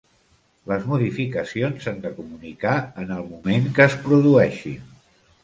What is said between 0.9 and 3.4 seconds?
modificacions s'han de comunicar en el